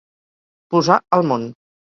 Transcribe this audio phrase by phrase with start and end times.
[0.75, 1.49] Posar al món.